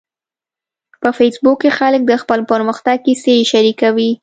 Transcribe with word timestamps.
په 1.01 1.09
فېسبوک 1.17 1.57
کې 1.61 1.71
خلک 1.77 2.01
د 2.07 2.11
خپل 2.21 2.39
پرمختګ 2.51 2.97
کیسې 3.05 3.35
شریکوي 3.51 4.11